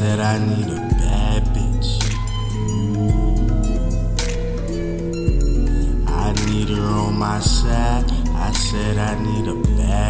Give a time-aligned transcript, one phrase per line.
[0.00, 1.90] I need a bad bitch.
[6.06, 8.04] I need her on my side.
[8.46, 10.07] I said I need a bad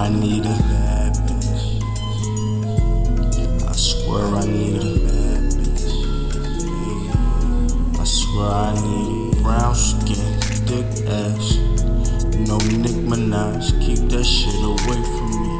[0.00, 1.82] I need a bad bitch.
[3.68, 5.92] I swear I need a bad bitch.
[8.00, 11.58] I swear I need a brown skin, thick ass.
[12.48, 15.52] No Nicki Minaj, keep that shit away from me.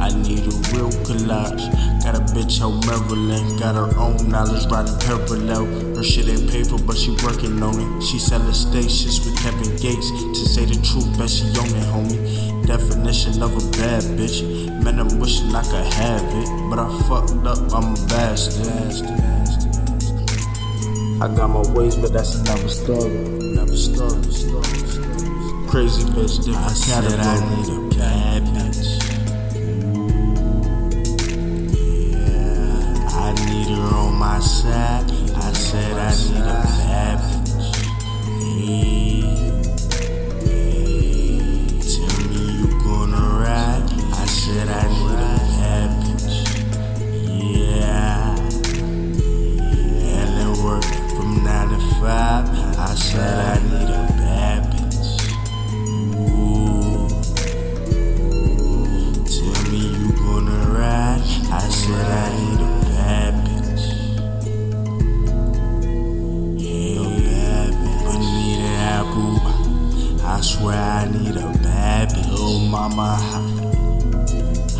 [0.00, 1.68] I need a real collage.
[2.02, 5.66] Got a bitch out Maryland, got her own knowledge riding parallel.
[5.94, 8.02] Her shit ain't paper, but she working on it.
[8.02, 10.10] She selling stations with Kevin Gates.
[10.10, 12.37] To say the truth, bet she own it, homie.
[12.68, 14.42] Definition of a bad bitch.
[14.84, 17.56] Man, I'm wishing I could have it, but I fucked up.
[17.72, 19.08] I'm a bastard.
[21.22, 23.16] I got my ways, but that's another story.
[23.16, 24.22] Another story.
[24.24, 25.66] story, story.
[25.66, 28.97] Crazy bitch, different I said I need a bad bitch.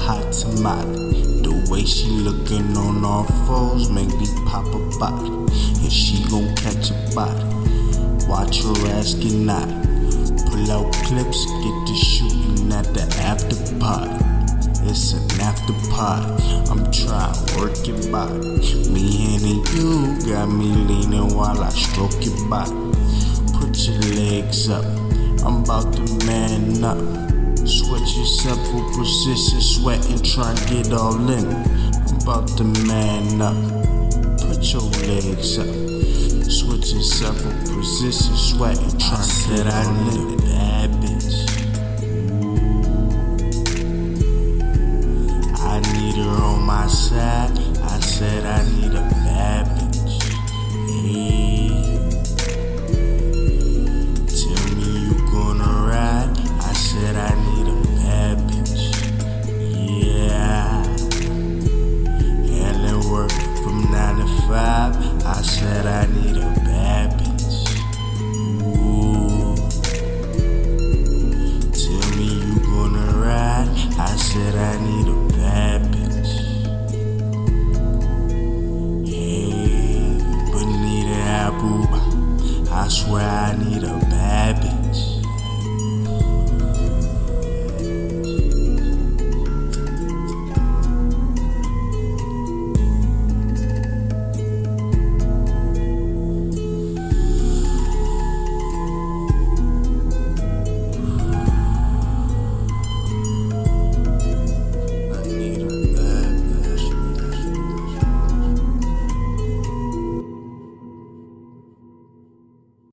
[0.09, 1.21] Hot tamale.
[1.45, 5.29] The way she looking on all fours make me pop a body.
[5.29, 7.45] And she gon' catch a body.
[8.25, 9.77] Watch her ass get naughty.
[10.49, 14.25] Pull out clips, get to shooting at the after party.
[14.89, 16.43] It's an after party.
[16.73, 18.65] I'm trying work your body.
[18.89, 19.45] Me and
[19.77, 22.73] you got me leaning while I stroke your body.
[23.61, 24.87] Put your legs up.
[25.45, 27.28] I'm about to man up.
[27.69, 31.47] Switch your simple position, sweating, try to get all in.
[31.47, 33.57] I'm about to man up.
[34.41, 35.67] Put your legs up.
[36.51, 40.49] Switching several positions, sweating, trying to get I need